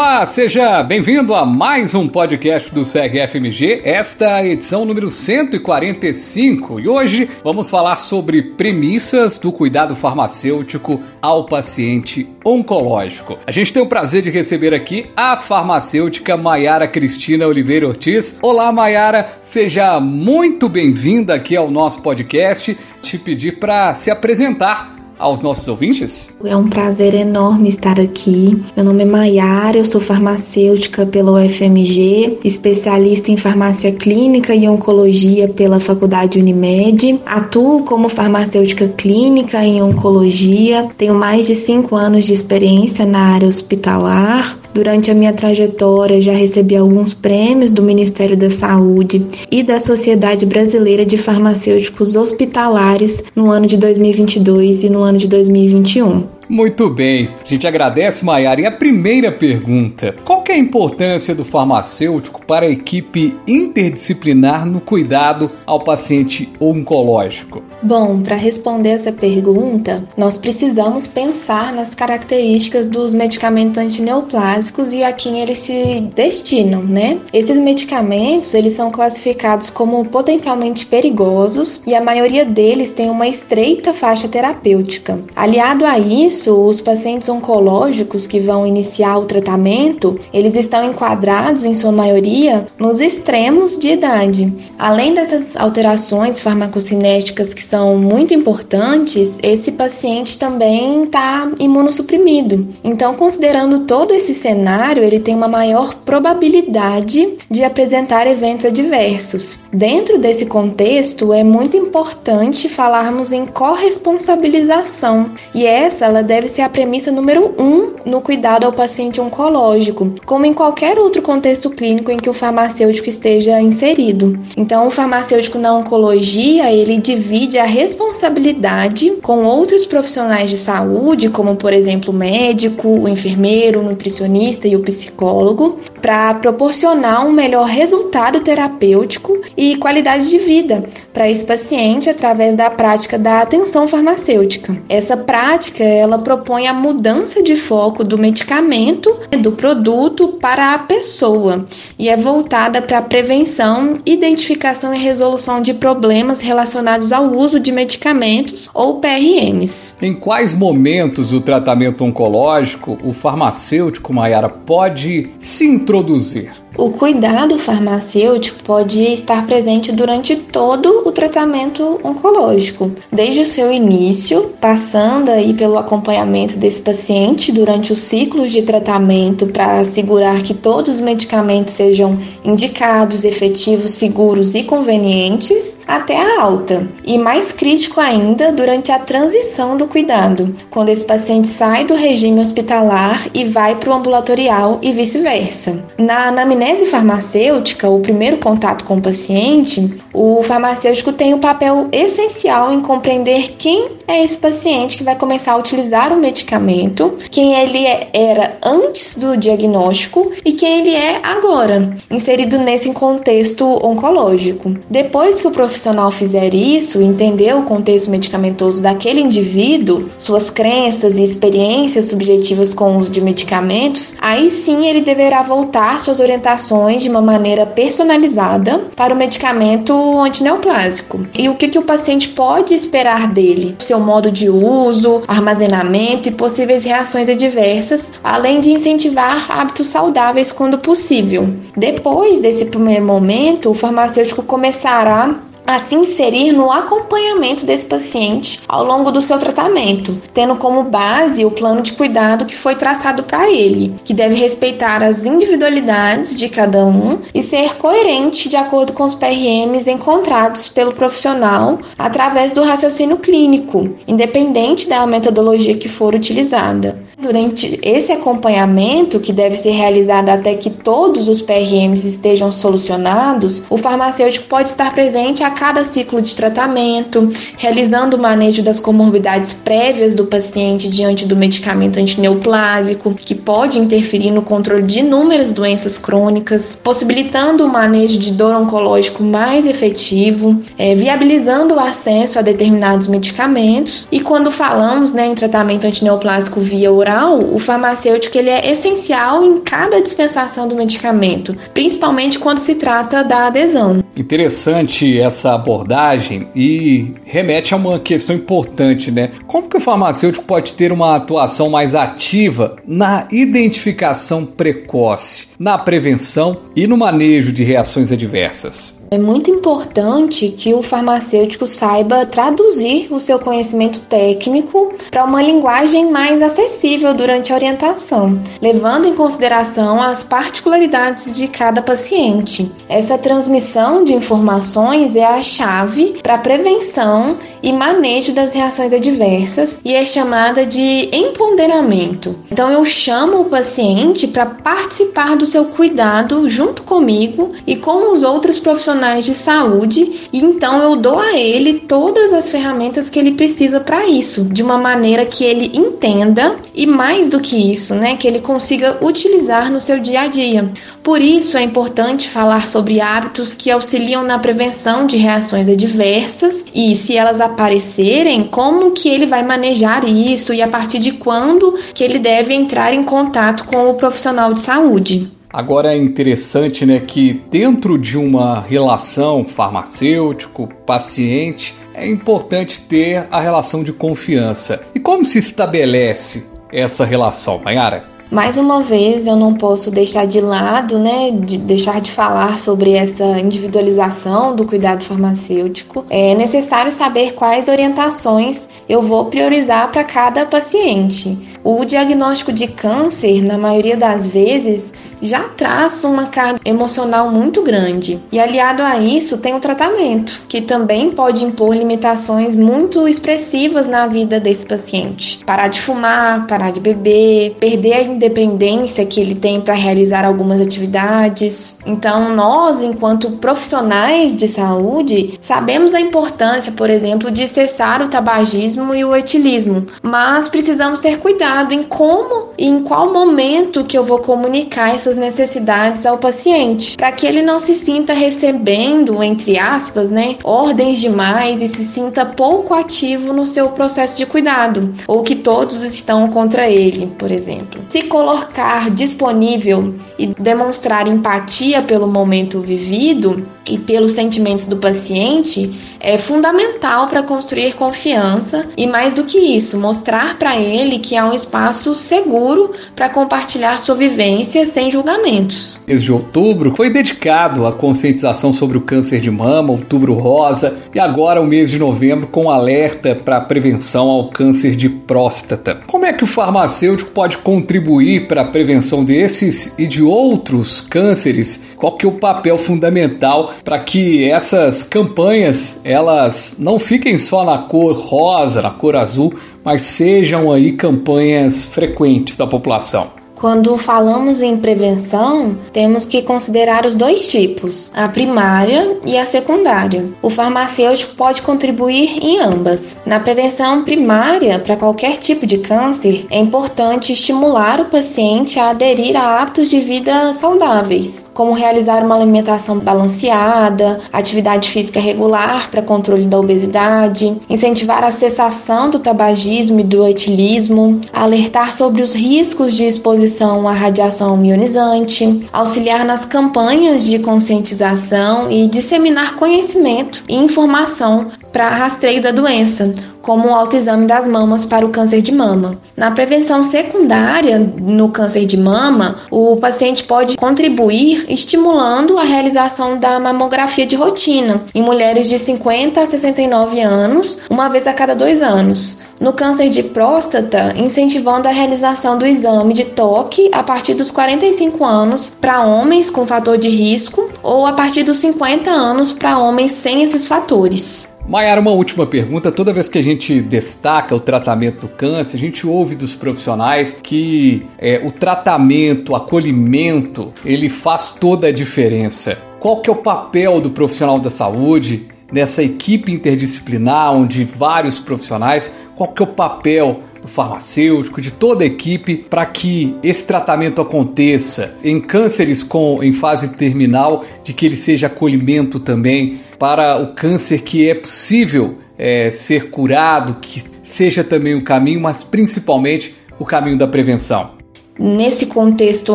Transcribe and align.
Olá, 0.00 0.24
seja 0.24 0.82
bem-vindo 0.82 1.34
a 1.34 1.44
mais 1.44 1.94
um 1.94 2.08
podcast 2.08 2.74
do 2.74 2.86
SEG 2.86 3.18
FMG, 3.28 3.82
esta 3.84 4.42
edição 4.42 4.86
número 4.86 5.10
145 5.10 6.80
e 6.80 6.88
hoje 6.88 7.28
vamos 7.44 7.68
falar 7.68 7.98
sobre 7.98 8.40
premissas 8.40 9.38
do 9.38 9.52
cuidado 9.52 9.94
farmacêutico 9.94 11.02
ao 11.20 11.44
paciente 11.44 12.26
oncológico. 12.42 13.38
A 13.46 13.52
gente 13.52 13.74
tem 13.74 13.82
o 13.82 13.86
prazer 13.86 14.22
de 14.22 14.30
receber 14.30 14.72
aqui 14.72 15.04
a 15.14 15.36
farmacêutica 15.36 16.34
Maiara 16.34 16.88
Cristina 16.88 17.46
Oliveira 17.46 17.86
Ortiz. 17.86 18.38
Olá, 18.40 18.72
Maiara, 18.72 19.38
seja 19.42 20.00
muito 20.00 20.66
bem-vinda 20.66 21.34
aqui 21.34 21.54
ao 21.54 21.70
nosso 21.70 22.00
podcast. 22.00 22.74
Te 23.02 23.18
pedir 23.18 23.58
para 23.58 23.94
se 23.94 24.10
apresentar 24.10 24.99
aos 25.20 25.40
nossos 25.40 25.68
ouvintes? 25.68 26.30
É 26.42 26.56
um 26.56 26.68
prazer 26.68 27.14
enorme 27.14 27.68
estar 27.68 28.00
aqui. 28.00 28.60
Meu 28.74 28.84
nome 28.84 29.02
é 29.02 29.04
Maiara, 29.04 29.76
eu 29.76 29.84
sou 29.84 30.00
farmacêutica 30.00 31.04
pela 31.04 31.32
UFMG, 31.32 32.38
especialista 32.42 33.30
em 33.30 33.36
farmácia 33.36 33.92
clínica 33.92 34.54
e 34.54 34.66
oncologia 34.66 35.46
pela 35.46 35.78
Faculdade 35.78 36.38
Unimed. 36.38 37.20
Atuo 37.26 37.84
como 37.84 38.08
farmacêutica 38.08 38.88
clínica 38.88 39.62
em 39.62 39.82
oncologia. 39.82 40.88
Tenho 40.96 41.14
mais 41.14 41.46
de 41.46 41.54
cinco 41.54 41.94
anos 41.94 42.24
de 42.24 42.32
experiência 42.32 43.04
na 43.04 43.20
área 43.34 43.46
hospitalar. 43.46 44.58
Durante 44.72 45.10
a 45.10 45.14
minha 45.14 45.32
trajetória, 45.32 46.20
já 46.20 46.32
recebi 46.32 46.76
alguns 46.76 47.12
prêmios 47.12 47.72
do 47.72 47.82
Ministério 47.82 48.36
da 48.36 48.50
Saúde 48.50 49.26
e 49.50 49.64
da 49.64 49.80
Sociedade 49.80 50.46
Brasileira 50.46 51.04
de 51.04 51.18
Farmacêuticos 51.18 52.14
Hospitalares 52.14 53.22
no 53.34 53.50
ano 53.50 53.66
de 53.66 53.76
2022 53.76 54.84
e 54.84 54.88
no 54.90 55.02
ano 55.02 55.09
de 55.18 55.26
2021. 55.28 56.39
Muito 56.50 56.90
bem, 56.90 57.28
a 57.40 57.48
gente 57.48 57.64
agradece, 57.64 58.24
Maiara. 58.24 58.60
E 58.60 58.66
a 58.66 58.72
primeira 58.72 59.30
pergunta: 59.30 60.16
qual 60.24 60.42
é 60.48 60.54
a 60.54 60.58
importância 60.58 61.32
do 61.32 61.44
farmacêutico 61.44 62.44
para 62.44 62.66
a 62.66 62.68
equipe 62.70 63.36
interdisciplinar 63.46 64.66
no 64.66 64.80
cuidado 64.80 65.48
ao 65.64 65.84
paciente 65.84 66.48
oncológico? 66.58 67.62
Bom, 67.80 68.20
para 68.20 68.34
responder 68.34 68.90
essa 68.90 69.12
pergunta, 69.12 70.02
nós 70.16 70.36
precisamos 70.36 71.06
pensar 71.06 71.72
nas 71.72 71.94
características 71.94 72.88
dos 72.88 73.14
medicamentos 73.14 73.78
antineoplásicos 73.78 74.92
e 74.92 75.04
a 75.04 75.12
quem 75.12 75.40
eles 75.40 75.60
se 75.60 76.00
destinam, 76.16 76.82
né? 76.82 77.20
Esses 77.32 77.58
medicamentos, 77.58 78.54
eles 78.54 78.72
são 78.72 78.90
classificados 78.90 79.70
como 79.70 80.04
potencialmente 80.04 80.84
perigosos 80.84 81.80
e 81.86 81.94
a 81.94 82.00
maioria 82.00 82.44
deles 82.44 82.90
tem 82.90 83.08
uma 83.08 83.28
estreita 83.28 83.94
faixa 83.94 84.26
terapêutica. 84.26 85.20
Aliado 85.36 85.86
a 85.86 85.96
isso, 85.96 86.39
isso, 86.40 86.54
os 86.54 86.80
pacientes 86.80 87.28
oncológicos 87.28 88.26
que 88.26 88.40
vão 88.40 88.66
iniciar 88.66 89.18
o 89.18 89.26
tratamento, 89.26 90.18
eles 90.32 90.56
estão 90.56 90.82
enquadrados, 90.84 91.64
em 91.64 91.74
sua 91.74 91.92
maioria, 91.92 92.66
nos 92.78 92.98
extremos 93.00 93.76
de 93.76 93.90
idade. 93.90 94.50
Além 94.78 95.12
dessas 95.12 95.54
alterações 95.54 96.40
farmacocinéticas 96.40 97.52
que 97.52 97.62
são 97.62 97.98
muito 97.98 98.32
importantes, 98.32 99.38
esse 99.42 99.72
paciente 99.72 100.38
também 100.38 101.04
está 101.04 101.50
imunossuprimido. 101.58 102.66
Então, 102.82 103.14
considerando 103.14 103.80
todo 103.80 104.14
esse 104.14 104.32
cenário, 104.32 105.02
ele 105.02 105.20
tem 105.20 105.34
uma 105.34 105.48
maior 105.48 105.94
probabilidade 105.96 107.36
de 107.50 107.62
apresentar 107.62 108.26
eventos 108.26 108.64
adversos. 108.64 109.58
Dentro 109.70 110.18
desse 110.18 110.46
contexto, 110.46 111.34
é 111.34 111.44
muito 111.44 111.76
importante 111.76 112.68
falarmos 112.68 113.30
em 113.30 113.44
corresponsabilização, 113.44 115.30
e 115.54 115.66
essa 115.66 116.06
ela 116.06 116.22
deve 116.30 116.46
ser 116.46 116.62
a 116.62 116.68
premissa 116.68 117.10
número 117.10 117.52
um 117.58 117.90
no 118.06 118.20
cuidado 118.20 118.64
ao 118.64 118.72
paciente 118.72 119.20
oncológico, 119.20 120.14
como 120.24 120.46
em 120.46 120.54
qualquer 120.54 120.96
outro 120.96 121.20
contexto 121.20 121.68
clínico 121.68 122.08
em 122.12 122.16
que 122.16 122.30
o 122.30 122.32
farmacêutico 122.32 123.08
esteja 123.08 123.60
inserido. 123.60 124.38
Então, 124.56 124.86
o 124.86 124.92
farmacêutico 124.92 125.58
na 125.58 125.74
oncologia, 125.74 126.72
ele 126.72 126.98
divide 126.98 127.58
a 127.58 127.64
responsabilidade 127.64 129.10
com 129.20 129.42
outros 129.42 129.84
profissionais 129.84 130.48
de 130.48 130.56
saúde, 130.56 131.28
como 131.30 131.56
por 131.56 131.72
exemplo 131.72 132.12
o 132.12 132.16
médico, 132.16 132.86
o 132.86 133.08
enfermeiro, 133.08 133.80
o 133.80 133.82
nutricionista 133.82 134.68
e 134.68 134.76
o 134.76 134.80
psicólogo, 134.80 135.80
para 136.00 136.32
proporcionar 136.34 137.26
um 137.26 137.32
melhor 137.32 137.66
resultado 137.66 138.38
terapêutico 138.38 139.40
e 139.56 139.74
qualidade 139.76 140.30
de 140.30 140.38
vida 140.38 140.84
para 141.12 141.28
esse 141.28 141.44
paciente 141.44 142.08
através 142.08 142.54
da 142.54 142.70
prática 142.70 143.18
da 143.18 143.40
atenção 143.40 143.88
farmacêutica. 143.88 144.76
Essa 144.88 145.16
prática, 145.16 145.82
ela 145.82 146.19
propõe 146.20 146.66
a 146.66 146.74
mudança 146.74 147.42
de 147.42 147.56
foco 147.56 148.04
do 148.04 148.18
medicamento, 148.18 149.16
do 149.40 149.52
produto 149.52 150.28
para 150.28 150.74
a 150.74 150.78
pessoa 150.78 151.64
e 151.98 152.08
é 152.08 152.16
voltada 152.16 152.80
para 152.82 152.98
a 152.98 153.02
prevenção, 153.02 153.94
identificação 154.04 154.94
e 154.94 154.98
resolução 154.98 155.60
de 155.60 155.74
problemas 155.74 156.40
relacionados 156.40 157.12
ao 157.12 157.32
uso 157.34 157.58
de 157.58 157.72
medicamentos 157.72 158.68
ou 158.74 159.00
PRMs. 159.00 159.96
Em 160.00 160.14
quais 160.14 160.54
momentos 160.54 161.30
do 161.30 161.40
tratamento 161.40 162.04
oncológico 162.04 162.98
o 163.02 163.12
farmacêutico, 163.12 164.12
Maiara, 164.12 164.48
pode 164.48 165.30
se 165.38 165.64
introduzir? 165.64 166.59
O 166.76 166.90
cuidado 166.90 167.58
farmacêutico 167.58 168.62
pode 168.62 169.02
estar 169.02 169.44
presente 169.46 169.90
durante 169.92 170.36
todo 170.36 171.02
o 171.04 171.12
tratamento 171.12 171.98
oncológico, 172.02 172.92
desde 173.12 173.40
o 173.42 173.46
seu 173.46 173.72
início, 173.72 174.52
passando 174.60 175.30
aí 175.30 175.52
pelo 175.52 175.76
acompanhamento 175.76 176.56
desse 176.56 176.80
paciente 176.80 177.52
durante 177.52 177.92
os 177.92 177.98
ciclos 177.98 178.52
de 178.52 178.62
tratamento 178.62 179.48
para 179.48 179.80
assegurar 179.80 180.42
que 180.42 180.54
todos 180.54 180.94
os 180.94 181.00
medicamentos 181.00 181.74
sejam 181.74 182.16
indicados, 182.44 183.24
efetivos, 183.24 183.94
seguros 183.94 184.54
e 184.54 184.62
convenientes, 184.62 185.76
até 185.86 186.16
a 186.16 186.40
alta. 186.40 186.88
E 187.04 187.18
mais 187.18 187.52
crítico 187.52 188.00
ainda, 188.00 188.52
durante 188.52 188.92
a 188.92 188.98
transição 188.98 189.76
do 189.76 189.86
cuidado, 189.86 190.54
quando 190.70 190.88
esse 190.88 191.04
paciente 191.04 191.48
sai 191.48 191.84
do 191.84 191.94
regime 191.94 192.40
hospitalar 192.40 193.28
e 193.34 193.44
vai 193.44 193.74
para 193.74 193.90
o 193.90 193.94
ambulatorial 193.94 194.78
e 194.82 194.92
vice-versa. 194.92 195.84
Na 195.98 196.28
anamnese 196.28 196.59
anamnese 196.60 196.86
farmacêutica, 196.86 197.88
o 197.88 198.00
primeiro 198.00 198.36
contato 198.36 198.84
com 198.84 198.98
o 198.98 199.00
paciente, 199.00 199.98
o 200.12 200.42
farmacêutico 200.42 201.12
tem 201.12 201.32
um 201.32 201.38
papel 201.38 201.88
essencial 201.90 202.70
em 202.70 202.80
compreender 202.80 203.54
quem 203.56 203.88
é 204.06 204.22
esse 204.22 204.36
paciente 204.36 204.98
que 204.98 205.04
vai 205.04 205.16
começar 205.16 205.52
a 205.52 205.56
utilizar 205.56 206.12
o 206.12 206.20
medicamento, 206.20 207.16
quem 207.30 207.54
ele 207.54 207.86
é, 207.86 208.08
era 208.12 208.58
antes 208.62 209.16
do 209.16 209.36
diagnóstico 209.36 210.30
e 210.44 210.52
quem 210.52 210.80
ele 210.80 210.94
é 210.94 211.20
agora, 211.22 211.96
inserido 212.10 212.58
nesse 212.58 212.92
contexto 212.92 213.64
oncológico. 213.82 214.74
Depois 214.90 215.40
que 215.40 215.46
o 215.46 215.52
profissional 215.52 216.10
fizer 216.10 216.52
isso, 216.52 217.00
entender 217.00 217.54
o 217.56 217.62
contexto 217.62 218.10
medicamentoso 218.10 218.82
daquele 218.82 219.20
indivíduo, 219.20 220.08
suas 220.18 220.50
crenças 220.50 221.18
e 221.18 221.22
experiências 221.22 222.06
subjetivas 222.06 222.74
com 222.74 222.96
o 222.96 222.98
uso 222.98 223.10
de 223.10 223.20
medicamentos, 223.20 224.14
aí 224.20 224.50
sim 224.50 224.86
ele 224.86 225.00
deverá 225.00 225.42
voltar 225.42 225.98
suas 226.00 226.20
orientações 226.20 226.49
de 226.98 227.08
uma 227.08 227.22
maneira 227.22 227.66
personalizada 227.66 228.80
para 228.96 229.14
o 229.14 229.16
medicamento 229.16 229.92
antineoplásico. 230.20 231.26
E 231.36 231.48
o 231.48 231.54
que, 231.54 231.68
que 231.68 231.78
o 231.78 231.82
paciente 231.82 232.28
pode 232.28 232.74
esperar 232.74 233.28
dele? 233.28 233.76
Seu 233.78 234.00
modo 234.00 234.30
de 234.30 234.48
uso, 234.48 235.22
armazenamento 235.28 236.28
e 236.28 236.32
possíveis 236.32 236.84
reações 236.84 237.28
adversas, 237.28 238.12
além 238.22 238.60
de 238.60 238.70
incentivar 238.70 239.50
hábitos 239.50 239.88
saudáveis 239.88 240.52
quando 240.52 240.78
possível. 240.78 241.48
Depois 241.76 242.38
desse 242.40 242.66
primeiro 242.66 243.04
momento, 243.04 243.70
o 243.70 243.74
farmacêutico 243.74 244.42
começará 244.42 245.34
a 245.70 245.78
se 245.78 245.94
inserir 245.94 246.50
no 246.50 246.70
acompanhamento 246.70 247.64
desse 247.64 247.86
paciente 247.86 248.60
ao 248.66 248.84
longo 248.84 249.12
do 249.12 249.22
seu 249.22 249.38
tratamento, 249.38 250.20
tendo 250.34 250.56
como 250.56 250.82
base 250.82 251.44
o 251.44 251.50
plano 251.50 251.80
de 251.80 251.92
cuidado 251.92 252.44
que 252.44 252.56
foi 252.56 252.74
traçado 252.74 253.22
para 253.22 253.48
ele, 253.48 253.94
que 254.04 254.12
deve 254.12 254.34
respeitar 254.34 255.00
as 255.00 255.24
individualidades 255.24 256.36
de 256.36 256.48
cada 256.48 256.84
um 256.84 257.20
e 257.32 257.40
ser 257.40 257.76
coerente 257.76 258.48
de 258.48 258.56
acordo 258.56 258.92
com 258.92 259.04
os 259.04 259.14
PRMs 259.14 259.88
encontrados 259.88 260.68
pelo 260.68 260.92
profissional 260.92 261.78
através 261.96 262.52
do 262.52 262.64
raciocínio 262.64 263.18
clínico, 263.18 263.90
independente 264.08 264.88
da 264.88 265.06
metodologia 265.06 265.76
que 265.76 265.88
for 265.88 266.16
utilizada. 266.16 266.98
Durante 267.16 267.78
esse 267.82 268.10
acompanhamento, 268.10 269.20
que 269.20 269.32
deve 269.32 269.54
ser 269.54 269.72
realizado 269.72 270.30
até 270.30 270.54
que 270.54 270.70
todos 270.70 271.28
os 271.28 271.42
PRMs 271.42 272.04
estejam 272.04 272.50
solucionados, 272.50 273.62
o 273.68 273.76
farmacêutico 273.76 274.46
pode 274.48 274.70
estar 274.70 274.92
presente 274.92 275.44
a 275.44 275.50
cada 275.60 275.84
ciclo 275.84 276.22
de 276.22 276.34
tratamento, 276.34 277.28
realizando 277.58 278.16
o 278.16 278.18
manejo 278.18 278.62
das 278.62 278.80
comorbidades 278.80 279.52
prévias 279.52 280.14
do 280.14 280.24
paciente 280.24 280.88
diante 280.88 281.26
do 281.26 281.36
medicamento 281.36 282.00
antineoplásico, 282.00 283.12
que 283.12 283.34
pode 283.34 283.78
interferir 283.78 284.30
no 284.30 284.40
controle 284.40 284.84
de 284.84 285.00
inúmeras 285.00 285.52
doenças 285.52 285.98
crônicas, 285.98 286.80
possibilitando 286.82 287.62
o 287.62 287.68
manejo 287.68 288.18
de 288.18 288.32
dor 288.32 288.54
oncológico 288.54 289.22
mais 289.22 289.66
efetivo, 289.66 290.58
é, 290.78 290.94
viabilizando 290.94 291.74
o 291.74 291.78
acesso 291.78 292.38
a 292.38 292.42
determinados 292.42 293.06
medicamentos. 293.06 294.08
E 294.10 294.20
quando 294.20 294.50
falamos 294.50 295.12
né, 295.12 295.26
em 295.26 295.34
tratamento 295.34 295.86
antineoplásico 295.86 296.58
via 296.58 296.90
oral, 296.90 297.38
o 297.38 297.58
farmacêutico 297.58 298.38
ele 298.38 298.48
é 298.48 298.72
essencial 298.72 299.44
em 299.44 299.58
cada 299.58 300.00
dispensação 300.00 300.66
do 300.66 300.74
medicamento, 300.74 301.54
principalmente 301.74 302.38
quando 302.38 302.60
se 302.60 302.76
trata 302.76 303.22
da 303.22 303.48
adesão. 303.48 304.02
Interessante 304.16 305.20
essa 305.20 305.39
abordagem 305.48 306.48
e 306.54 307.14
remete 307.24 307.74
a 307.74 307.76
uma 307.76 307.98
questão 307.98 308.36
importante, 308.36 309.10
né? 309.10 309.30
Como 309.46 309.68
que 309.68 309.76
o 309.76 309.80
farmacêutico 309.80 310.44
pode 310.44 310.74
ter 310.74 310.92
uma 310.92 311.16
atuação 311.16 311.70
mais 311.70 311.94
ativa 311.94 312.76
na 312.86 313.26
identificação 313.30 314.44
precoce, 314.44 315.49
na 315.60 315.76
prevenção 315.76 316.56
e 316.74 316.86
no 316.86 316.96
manejo 316.96 317.52
de 317.52 317.62
reações 317.62 318.10
adversas? 318.10 318.98
É 319.12 319.18
muito 319.18 319.50
importante 319.50 320.54
que 320.56 320.72
o 320.72 320.82
farmacêutico 320.82 321.66
saiba 321.66 322.24
traduzir 322.24 323.08
o 323.10 323.18
seu 323.18 323.40
conhecimento 323.40 324.00
técnico 324.02 324.94
para 325.10 325.24
uma 325.24 325.42
linguagem 325.42 326.12
mais 326.12 326.40
acessível 326.40 327.12
durante 327.12 327.52
a 327.52 327.56
orientação, 327.56 328.40
levando 328.62 329.08
em 329.08 329.14
consideração 329.14 330.00
as 330.00 330.22
particularidades 330.22 331.32
de 331.32 331.48
cada 331.48 331.82
paciente. 331.82 332.70
Essa 332.88 333.18
transmissão 333.18 334.04
de 334.04 334.12
informações 334.12 335.16
é 335.16 335.24
a 335.24 335.42
chave 335.42 336.14
para 336.22 336.36
a 336.36 336.38
prevenção 336.38 337.36
e 337.60 337.72
manejo 337.72 338.32
das 338.32 338.54
reações 338.54 338.92
adversas 338.92 339.80
e 339.84 339.92
é 339.92 340.06
chamada 340.06 340.64
de 340.64 341.10
empoderamento. 341.12 342.36
Então 342.50 342.70
eu 342.70 342.86
chamo 342.86 343.40
o 343.40 343.44
paciente 343.46 344.28
para 344.28 344.46
participar 344.46 345.36
do 345.36 345.49
seu 345.50 345.66
cuidado 345.66 346.48
junto 346.48 346.82
comigo 346.82 347.52
e 347.66 347.76
com 347.76 348.12
os 348.12 348.22
outros 348.22 348.58
profissionais 348.58 349.24
de 349.24 349.34
saúde 349.34 350.28
e 350.32 350.38
então 350.38 350.82
eu 350.82 350.96
dou 350.96 351.18
a 351.18 351.38
ele 351.38 351.80
todas 351.80 352.32
as 352.32 352.50
ferramentas 352.50 353.08
que 353.08 353.18
ele 353.18 353.32
precisa 353.32 353.80
para 353.80 354.06
isso, 354.06 354.44
de 354.44 354.62
uma 354.62 354.78
maneira 354.78 355.24
que 355.24 355.44
ele 355.44 355.70
entenda 355.74 356.56
e 356.74 356.86
mais 356.86 357.28
do 357.28 357.40
que 357.40 357.56
isso, 357.72 357.94
né, 357.94 358.16
que 358.16 358.26
ele 358.26 358.40
consiga 358.40 358.98
utilizar 359.00 359.70
no 359.70 359.80
seu 359.80 359.98
dia 359.98 360.22
a 360.22 360.26
dia. 360.26 360.70
Por 361.02 361.20
isso 361.22 361.56
é 361.56 361.62
importante 361.62 362.28
falar 362.28 362.68
sobre 362.68 363.00
hábitos 363.00 363.54
que 363.54 363.70
auxiliam 363.70 364.22
na 364.22 364.38
prevenção 364.38 365.06
de 365.06 365.16
reações 365.16 365.68
adversas 365.68 366.66
e 366.74 366.94
se 366.94 367.16
elas 367.16 367.40
aparecerem, 367.40 368.44
como 368.44 368.92
que 368.92 369.08
ele 369.08 369.26
vai 369.26 369.42
manejar 369.42 370.06
isso 370.06 370.52
e 370.52 370.62
a 370.62 370.68
partir 370.68 370.98
de 370.98 371.12
quando 371.12 371.74
que 371.94 372.04
ele 372.04 372.18
deve 372.18 372.54
entrar 372.54 372.92
em 372.92 373.02
contato 373.02 373.64
com 373.64 373.90
o 373.90 373.94
profissional 373.94 374.52
de 374.52 374.60
saúde. 374.60 375.39
Agora 375.52 375.92
é 375.92 375.96
interessante, 375.96 376.86
né, 376.86 377.00
que 377.00 377.42
dentro 377.50 377.98
de 377.98 378.16
uma 378.16 378.60
relação 378.60 379.44
farmacêutico-paciente 379.44 381.74
é 381.92 382.08
importante 382.08 382.80
ter 382.82 383.26
a 383.32 383.40
relação 383.40 383.82
de 383.82 383.92
confiança. 383.92 384.80
E 384.94 385.00
como 385.00 385.24
se 385.24 385.40
estabelece 385.40 386.46
essa 386.72 387.04
relação, 387.04 387.60
Mayara? 387.64 388.04
Mais 388.30 388.56
uma 388.56 388.80
vez, 388.80 389.26
eu 389.26 389.34
não 389.34 389.54
posso 389.54 389.90
deixar 389.90 390.24
de 390.24 390.40
lado, 390.40 391.00
né, 391.00 391.32
de 391.32 391.58
deixar 391.58 392.00
de 392.00 392.12
falar 392.12 392.60
sobre 392.60 392.92
essa 392.92 393.24
individualização 393.40 394.54
do 394.54 394.64
cuidado 394.64 395.02
farmacêutico. 395.02 396.06
É 396.08 396.32
necessário 396.36 396.92
saber 396.92 397.34
quais 397.34 397.66
orientações 397.66 398.68
eu 398.88 399.02
vou 399.02 399.24
priorizar 399.24 399.90
para 399.90 400.04
cada 400.04 400.46
paciente. 400.46 401.36
O 401.62 401.84
diagnóstico 401.84 402.52
de 402.52 402.66
câncer, 402.66 403.42
na 403.42 403.58
maioria 403.58 403.96
das 403.96 404.26
vezes, 404.26 404.94
já 405.20 405.40
traz 405.40 406.02
uma 406.04 406.26
carga 406.26 406.58
emocional 406.64 407.30
muito 407.30 407.62
grande. 407.62 408.18
E 408.32 408.40
aliado 408.40 408.82
a 408.82 408.96
isso, 408.96 409.38
tem 409.38 409.54
o 409.54 409.60
tratamento, 409.60 410.42
que 410.48 410.62
também 410.62 411.10
pode 411.10 411.44
impor 411.44 411.76
limitações 411.76 412.56
muito 412.56 413.06
expressivas 413.06 413.86
na 413.86 414.06
vida 414.06 414.40
desse 414.40 414.64
paciente. 414.64 415.44
Parar 415.44 415.68
de 415.68 415.82
fumar, 415.82 416.46
parar 416.46 416.70
de 416.70 416.80
beber, 416.80 417.56
perder 417.60 417.92
a 417.92 418.02
independência 418.02 419.04
que 419.04 419.20
ele 419.20 419.34
tem 419.34 419.60
para 419.60 419.74
realizar 419.74 420.24
algumas 420.24 420.62
atividades. 420.62 421.76
Então, 421.84 422.34
nós, 422.34 422.80
enquanto 422.80 423.32
profissionais 423.32 424.34
de 424.34 424.48
saúde, 424.48 425.38
sabemos 425.42 425.92
a 425.92 426.00
importância, 426.00 426.72
por 426.72 426.88
exemplo, 426.88 427.30
de 427.30 427.46
cessar 427.46 428.00
o 428.00 428.08
tabagismo 428.08 428.94
e 428.94 429.04
o 429.04 429.14
etilismo, 429.14 429.86
mas 430.02 430.48
precisamos 430.48 431.00
ter 431.00 431.18
cuidado 431.18 431.49
em 431.70 431.82
como 431.82 432.50
e 432.56 432.66
em 432.66 432.82
qual 432.82 433.12
momento 433.12 433.84
que 433.84 433.96
eu 433.96 434.04
vou 434.04 434.18
comunicar 434.18 434.94
essas 434.94 435.16
necessidades 435.16 436.06
ao 436.06 436.18
paciente, 436.18 436.96
para 436.96 437.12
que 437.12 437.26
ele 437.26 437.42
não 437.42 437.58
se 437.58 437.74
sinta 437.74 438.12
recebendo, 438.12 439.22
entre 439.22 439.58
aspas, 439.58 440.10
né, 440.10 440.36
ordens 440.44 441.00
demais 441.00 441.62
e 441.62 441.68
se 441.68 441.84
sinta 441.84 442.24
pouco 442.24 442.72
ativo 442.74 443.32
no 443.32 443.44
seu 443.44 443.70
processo 443.70 444.16
de 444.16 444.26
cuidado, 444.26 444.92
ou 445.06 445.22
que 445.22 445.34
todos 445.34 445.82
estão 445.82 446.28
contra 446.28 446.68
ele, 446.68 447.06
por 447.18 447.30
exemplo. 447.30 447.80
Se 447.88 448.02
colocar 448.02 448.90
disponível 448.90 449.94
e 450.18 450.28
demonstrar 450.28 451.08
empatia 451.08 451.82
pelo 451.82 452.06
momento 452.06 452.60
vivido 452.60 453.46
e 453.66 453.78
pelos 453.78 454.12
sentimentos 454.12 454.66
do 454.66 454.76
paciente 454.76 455.72
é 456.00 456.16
fundamental 456.16 457.06
para 457.06 457.22
construir 457.22 457.74
confiança 457.74 458.66
e 458.76 458.86
mais 458.86 459.12
do 459.12 459.24
que 459.24 459.38
isso, 459.38 459.78
mostrar 459.78 460.38
para 460.38 460.58
ele 460.58 460.98
que 460.98 461.16
há 461.16 461.28
um 461.28 461.32
espaço 461.40 461.94
seguro 461.94 462.70
para 462.94 463.08
compartilhar 463.08 463.78
sua 463.78 463.94
vivência 463.94 464.66
sem 464.66 464.90
julgamentos. 464.90 465.80
Mês 465.86 466.02
de 466.02 466.12
outubro 466.12 466.74
foi 466.76 466.90
dedicado 466.90 467.66
à 467.66 467.72
conscientização 467.72 468.52
sobre 468.52 468.78
o 468.78 468.80
câncer 468.80 469.20
de 469.20 469.30
mama, 469.30 469.72
outubro 469.72 470.14
rosa, 470.14 470.76
e 470.94 471.00
agora 471.00 471.40
o 471.40 471.46
mês 471.46 471.70
de 471.70 471.78
novembro 471.78 472.26
com 472.26 472.50
alerta 472.50 473.14
para 473.14 473.38
a 473.38 473.40
prevenção 473.40 474.08
ao 474.08 474.30
câncer 474.30 474.76
de 474.76 474.88
próstata. 474.88 475.80
Como 475.86 476.06
é 476.06 476.12
que 476.12 476.24
o 476.24 476.26
farmacêutico 476.26 477.10
pode 477.10 477.38
contribuir 477.38 478.28
para 478.28 478.42
a 478.42 478.46
prevenção 478.46 479.04
desses 479.04 479.74
e 479.78 479.86
de 479.86 480.02
outros 480.02 480.80
cânceres? 480.80 481.69
Qual 481.80 481.96
que 481.96 482.04
é 482.04 482.08
o 482.08 482.12
papel 482.12 482.58
fundamental 482.58 483.54
para 483.64 483.78
que 483.78 484.30
essas 484.30 484.84
campanhas 484.84 485.80
elas 485.82 486.56
não 486.58 486.78
fiquem 486.78 487.16
só 487.16 487.42
na 487.42 487.56
cor 487.56 487.96
rosa, 487.96 488.60
na 488.60 488.70
cor 488.70 488.94
azul, 488.94 489.34
mas 489.64 489.80
sejam 489.80 490.52
aí 490.52 490.72
campanhas 490.72 491.64
frequentes 491.64 492.36
da 492.36 492.46
população. 492.46 493.19
Quando 493.40 493.74
falamos 493.78 494.42
em 494.42 494.58
prevenção, 494.58 495.56
temos 495.72 496.04
que 496.04 496.20
considerar 496.20 496.84
os 496.84 496.94
dois 496.94 497.30
tipos, 497.30 497.90
a 497.94 498.06
primária 498.06 498.98
e 499.06 499.16
a 499.16 499.24
secundária. 499.24 500.12
O 500.20 500.28
farmacêutico 500.28 501.14
pode 501.14 501.40
contribuir 501.40 502.18
em 502.22 502.38
ambas. 502.38 502.98
Na 503.06 503.18
prevenção 503.18 503.82
primária, 503.82 504.58
para 504.58 504.76
qualquer 504.76 505.16
tipo 505.16 505.46
de 505.46 505.56
câncer, 505.56 506.26
é 506.28 506.38
importante 506.38 507.14
estimular 507.14 507.80
o 507.80 507.86
paciente 507.86 508.58
a 508.58 508.68
aderir 508.68 509.16
a 509.16 509.40
hábitos 509.40 509.70
de 509.70 509.80
vida 509.80 510.34
saudáveis, 510.34 511.24
como 511.32 511.54
realizar 511.54 512.04
uma 512.04 512.16
alimentação 512.16 512.78
balanceada, 512.78 514.00
atividade 514.12 514.68
física 514.68 515.00
regular 515.00 515.70
para 515.70 515.80
controle 515.80 516.26
da 516.26 516.38
obesidade, 516.38 517.40
incentivar 517.48 518.04
a 518.04 518.12
cessação 518.12 518.90
do 518.90 518.98
tabagismo 518.98 519.80
e 519.80 519.84
do 519.84 520.06
etilismo, 520.06 521.00
alertar 521.10 521.72
sobre 521.72 522.02
os 522.02 522.12
riscos 522.12 522.74
de 522.74 522.84
exposição 522.84 523.29
exposição 523.30 523.68
à 523.68 523.72
radiação 523.72 524.44
ionizante, 524.44 525.48
auxiliar 525.52 526.04
nas 526.04 526.24
campanhas 526.24 527.04
de 527.04 527.18
conscientização 527.20 528.50
e 528.50 528.66
disseminar 528.66 529.36
conhecimento 529.36 530.22
e 530.28 530.34
informação 530.34 531.28
para 531.52 531.68
rastreio 531.68 532.20
da 532.20 532.32
doença, 532.32 532.92
como 533.22 533.48
o 533.48 533.54
autoexame 533.54 534.06
das 534.06 534.26
mamas 534.26 534.64
para 534.64 534.84
o 534.84 534.90
câncer 534.90 535.22
de 535.22 535.32
mama. 535.32 535.78
Na 535.96 536.10
prevenção 536.10 536.62
secundária 536.62 537.58
no 537.58 538.08
câncer 538.08 538.46
de 538.46 538.56
mama, 538.56 539.16
o 539.30 539.56
paciente 539.56 540.04
pode 540.04 540.36
contribuir 540.36 541.26
estimulando 541.28 542.18
a 542.18 542.24
realização 542.24 542.98
da 542.98 543.18
mamografia 543.18 543.86
de 543.86 543.96
rotina 543.96 544.62
em 544.74 544.82
mulheres 544.82 545.28
de 545.28 545.38
50 545.38 546.00
a 546.00 546.06
69 546.06 546.80
anos, 546.80 547.38
uma 547.48 547.68
vez 547.68 547.86
a 547.86 547.92
cada 547.92 548.14
dois 548.14 548.40
anos. 548.42 548.98
No 549.20 549.34
câncer 549.34 549.68
de 549.68 549.82
próstata, 549.82 550.72
incentivando 550.76 551.46
a 551.46 551.50
realização 551.50 552.16
do 552.16 552.24
exame 552.24 552.72
de 552.72 552.84
toque 552.84 553.50
a 553.52 553.62
partir 553.62 553.92
dos 553.92 554.10
45 554.10 554.82
anos 554.82 555.32
para 555.38 555.66
homens 555.66 556.10
com 556.10 556.26
fator 556.26 556.56
de 556.56 556.70
risco 556.70 557.28
ou 557.42 557.66
a 557.66 557.72
partir 557.72 558.02
dos 558.02 558.18
50 558.18 558.70
anos 558.70 559.12
para 559.12 559.38
homens 559.38 559.72
sem 559.72 560.02
esses 560.02 560.26
fatores. 560.26 561.09
Maiara, 561.30 561.60
uma 561.60 561.70
última 561.70 562.04
pergunta. 562.04 562.50
Toda 562.50 562.72
vez 562.72 562.88
que 562.88 562.98
a 562.98 563.02
gente 563.02 563.40
destaca 563.40 564.12
o 564.12 564.18
tratamento 564.18 564.80
do 564.80 564.88
câncer, 564.88 565.36
a 565.36 565.40
gente 565.40 565.64
ouve 565.64 565.94
dos 565.94 566.12
profissionais 566.12 566.98
que 567.00 567.62
é, 567.78 568.02
o 568.04 568.10
tratamento, 568.10 569.12
o 569.12 569.14
acolhimento, 569.14 570.32
ele 570.44 570.68
faz 570.68 571.12
toda 571.20 571.46
a 571.46 571.52
diferença. 571.52 572.36
Qual 572.58 572.82
que 572.82 572.90
é 572.90 572.92
o 572.92 572.96
papel 572.96 573.60
do 573.60 573.70
profissional 573.70 574.18
da 574.18 574.28
saúde 574.28 575.06
nessa 575.30 575.62
equipe 575.62 576.10
interdisciplinar, 576.10 577.14
onde 577.14 577.44
vários 577.44 578.00
profissionais, 578.00 578.74
qual 578.96 579.12
que 579.12 579.22
é 579.22 579.24
o 579.24 579.28
papel 579.28 580.00
do 580.20 580.26
farmacêutico, 580.26 581.20
de 581.20 581.30
toda 581.30 581.62
a 581.62 581.66
equipe, 581.66 582.16
para 582.16 582.44
que 582.44 582.96
esse 583.04 583.24
tratamento 583.24 583.80
aconteça 583.80 584.76
em 584.82 585.00
cânceres 585.00 585.62
com 585.62 586.02
em 586.02 586.12
fase 586.12 586.48
terminal, 586.48 587.24
de 587.44 587.52
que 587.52 587.64
ele 587.64 587.76
seja 587.76 588.08
acolhimento 588.08 588.80
também 588.80 589.38
para 589.60 590.02
o 590.02 590.14
câncer 590.14 590.62
que 590.62 590.88
é 590.88 590.94
possível 590.94 591.78
é, 591.98 592.30
ser 592.30 592.70
curado, 592.70 593.36
que 593.42 593.62
seja 593.82 594.24
também 594.24 594.54
o 594.54 594.64
caminho, 594.64 595.00
mas 595.00 595.22
principalmente 595.22 596.16
o 596.38 596.46
caminho 596.46 596.78
da 596.78 596.88
prevenção 596.88 597.59
nesse 598.00 598.46
contexto 598.46 599.14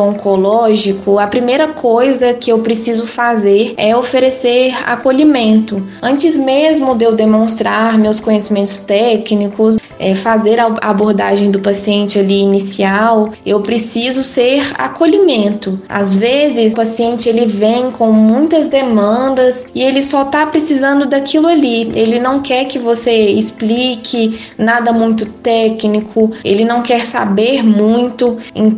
oncológico, 0.00 1.18
a 1.18 1.26
primeira 1.26 1.66
coisa 1.66 2.32
que 2.32 2.52
eu 2.52 2.60
preciso 2.60 3.04
fazer 3.04 3.74
é 3.76 3.96
oferecer 3.96 4.72
acolhimento. 4.86 5.84
Antes 6.00 6.36
mesmo 6.36 6.94
de 6.94 7.04
eu 7.04 7.12
demonstrar 7.12 7.98
meus 7.98 8.20
conhecimentos 8.20 8.78
técnicos, 8.78 9.76
é, 9.98 10.14
fazer 10.14 10.60
a 10.60 10.66
abordagem 10.82 11.50
do 11.50 11.58
paciente 11.58 12.18
ali 12.18 12.42
inicial, 12.42 13.32
eu 13.44 13.60
preciso 13.60 14.22
ser 14.22 14.62
acolhimento. 14.78 15.80
Às 15.88 16.14
vezes 16.14 16.72
o 16.72 16.76
paciente 16.76 17.28
ele 17.28 17.46
vem 17.46 17.90
com 17.90 18.12
muitas 18.12 18.68
demandas 18.68 19.66
e 19.74 19.82
ele 19.82 20.02
só 20.02 20.22
está 20.22 20.46
precisando 20.46 21.06
daquilo 21.06 21.48
ali. 21.48 21.90
Ele 21.94 22.20
não 22.20 22.40
quer 22.40 22.66
que 22.66 22.78
você 22.78 23.10
explique 23.30 24.38
nada 24.58 24.92
muito 24.92 25.26
técnico, 25.26 26.30
ele 26.44 26.64
não 26.64 26.82
quer 26.82 27.04
saber 27.04 27.64
muito. 27.64 28.36
Então, 28.54 28.75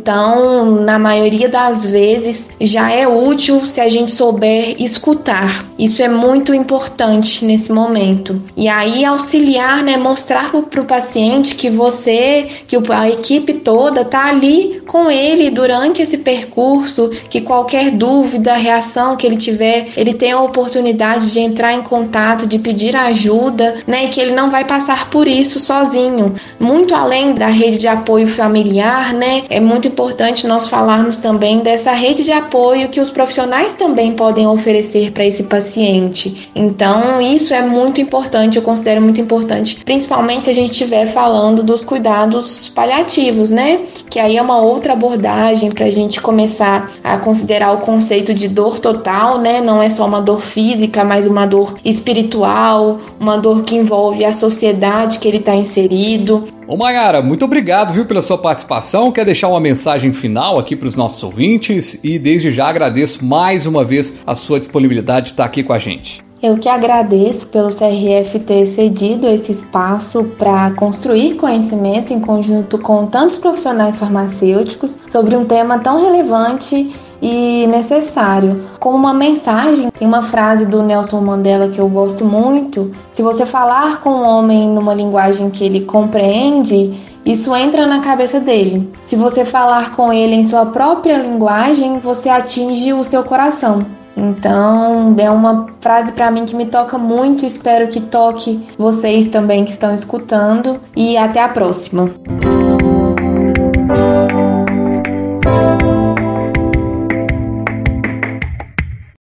na 0.81 0.99
maioria 0.99 1.49
das 1.49 1.85
vezes, 1.85 2.49
já 2.59 2.91
é 2.91 3.07
útil 3.07 3.65
se 3.65 3.81
a 3.81 3.89
gente 3.89 4.11
souber 4.11 4.75
escutar. 4.79 5.65
Isso 5.77 6.01
é 6.01 6.09
muito 6.09 6.53
importante 6.53 7.45
nesse 7.45 7.71
momento. 7.71 8.41
E 8.55 8.67
aí, 8.67 9.05
auxiliar, 9.05 9.83
né, 9.83 9.97
mostrar 9.97 10.51
para 10.51 10.81
o 10.81 10.85
paciente 10.85 11.55
que 11.55 11.69
você, 11.69 12.47
que 12.67 12.77
a 12.91 13.09
equipe 13.09 13.53
toda 13.53 14.03
tá 14.05 14.27
ali 14.27 14.81
com 14.87 15.09
ele 15.09 15.49
durante 15.49 16.01
esse 16.01 16.17
percurso, 16.17 17.11
que 17.29 17.41
qualquer 17.41 17.91
dúvida, 17.91 18.53
reação 18.53 19.15
que 19.15 19.25
ele 19.25 19.37
tiver, 19.37 19.87
ele 19.95 20.13
tem 20.13 20.31
a 20.31 20.41
oportunidade 20.41 21.31
de 21.31 21.39
entrar 21.39 21.73
em 21.73 21.81
contato, 21.81 22.47
de 22.47 22.59
pedir 22.59 22.95
ajuda, 22.95 23.75
né, 23.87 24.05
e 24.05 24.07
que 24.09 24.19
ele 24.19 24.31
não 24.31 24.49
vai 24.49 24.65
passar 24.65 25.09
por 25.09 25.27
isso 25.27 25.59
sozinho. 25.59 26.33
Muito 26.59 26.93
além 26.95 27.33
da 27.33 27.47
rede 27.47 27.77
de 27.77 27.87
apoio 27.87 28.27
familiar, 28.27 29.13
né, 29.13 29.43
é 29.49 29.59
muito 29.59 29.88
importante 29.89 30.47
nós 30.47 30.67
falarmos 30.67 31.17
também 31.17 31.59
dessa 31.59 31.91
rede 31.91 32.23
de 32.23 32.31
apoio 32.31 32.89
que 32.89 33.01
os 33.01 33.09
profissionais 33.09 33.73
também 33.73 34.13
podem 34.13 34.47
oferecer 34.47 35.11
para 35.11 35.25
esse 35.25 35.43
paciente. 35.43 36.49
Então, 36.55 37.19
isso 37.19 37.53
é 37.53 37.61
muito 37.61 37.99
importante, 37.99 38.57
eu 38.57 38.61
considero 38.61 39.01
muito 39.01 39.19
importante, 39.19 39.83
principalmente 39.83 40.45
se 40.45 40.51
a 40.51 40.53
gente 40.53 40.71
estiver 40.71 41.07
falando 41.07 41.63
dos 41.63 41.83
cuidados 41.83 42.69
paliativos, 42.69 43.51
né? 43.51 43.81
Que 44.09 44.19
aí 44.19 44.37
é 44.37 44.41
uma 44.41 44.61
outra 44.61 44.93
abordagem 44.93 45.71
para 45.71 45.85
a 45.85 45.91
gente 45.91 46.21
começar 46.21 46.91
a 47.03 47.17
considerar 47.17 47.73
o 47.73 47.79
conceito 47.79 48.33
de 48.33 48.47
dor 48.47 48.79
total, 48.79 49.39
né? 49.39 49.59
Não 49.59 49.81
é 49.81 49.89
só 49.89 50.05
uma 50.05 50.21
dor 50.21 50.41
física, 50.41 51.03
mas 51.03 51.25
uma 51.25 51.45
dor 51.45 51.75
espiritual, 51.83 52.99
uma 53.19 53.37
dor 53.37 53.63
que 53.63 53.75
envolve 53.75 54.23
a 54.23 54.31
sociedade 54.31 55.19
que 55.19 55.27
ele 55.27 55.37
está 55.37 55.55
inserido. 55.55 56.47
Ô 56.69 56.77
Mayara, 56.77 57.19
muito 57.23 57.43
obrigado, 57.43 57.91
viu, 57.91 58.05
pela 58.05 58.21
sua 58.21 58.37
participação. 58.37 59.11
Quer 59.11 59.25
deixar 59.25 59.47
uma 59.47 59.59
mensagem 59.79 60.11
final 60.11 60.59
aqui 60.59 60.75
para 60.75 60.89
os 60.89 60.95
nossos 60.95 61.23
ouvintes 61.23 61.97
e 62.03 62.19
desde 62.19 62.51
já 62.51 62.67
agradeço 62.67 63.23
mais 63.23 63.65
uma 63.65 63.85
vez 63.85 64.13
a 64.27 64.35
sua 64.35 64.59
disponibilidade 64.59 65.27
de 65.27 65.31
estar 65.31 65.45
aqui 65.45 65.63
com 65.63 65.71
a 65.71 65.79
gente. 65.79 66.21
Eu 66.43 66.57
que 66.57 66.67
agradeço 66.67 67.47
pelo 67.47 67.69
CRF 67.69 68.39
ter 68.39 68.67
cedido 68.67 69.25
esse 69.25 69.53
espaço 69.53 70.25
para 70.37 70.71
construir 70.71 71.35
conhecimento 71.35 72.13
em 72.13 72.19
conjunto 72.19 72.77
com 72.77 73.07
tantos 73.07 73.37
profissionais 73.37 73.97
farmacêuticos 73.97 74.99
sobre 75.07 75.37
um 75.37 75.45
tema 75.45 75.79
tão 75.79 76.01
relevante 76.01 76.93
e 77.21 77.67
necessário. 77.67 78.61
Como 78.79 78.97
uma 78.97 79.13
mensagem, 79.13 79.89
tem 79.91 80.07
uma 80.07 80.23
frase 80.23 80.65
do 80.65 80.81
Nelson 80.81 81.21
Mandela 81.21 81.69
que 81.69 81.79
eu 81.79 81.89
gosto 81.89 82.25
muito: 82.25 82.91
se 83.09 83.21
você 83.21 83.45
falar 83.45 84.01
com 84.01 84.09
um 84.09 84.23
homem 84.23 84.69
numa 84.69 84.93
linguagem 84.93 85.49
que 85.49 85.63
ele 85.63 85.81
compreende, 85.81 86.97
isso 87.25 87.55
entra 87.55 87.85
na 87.85 87.99
cabeça 87.99 88.39
dele. 88.39 88.91
Se 89.03 89.15
você 89.15 89.45
falar 89.45 89.91
com 89.91 90.11
ele 90.11 90.35
em 90.35 90.43
sua 90.43 90.65
própria 90.65 91.17
linguagem, 91.17 91.99
você 91.99 92.29
atinge 92.29 92.93
o 92.93 93.03
seu 93.03 93.23
coração. 93.23 93.85
Então, 94.17 95.15
é 95.17 95.29
uma 95.29 95.67
frase 95.79 96.11
para 96.11 96.29
mim 96.29 96.45
que 96.45 96.55
me 96.55 96.65
toca 96.65 96.97
muito, 96.97 97.45
espero 97.45 97.87
que 97.87 98.01
toque 98.01 98.67
vocês 98.77 99.27
também 99.27 99.63
que 99.63 99.71
estão 99.71 99.93
escutando 99.93 100.79
e 100.95 101.15
até 101.17 101.41
a 101.41 101.47
próxima. 101.47 102.09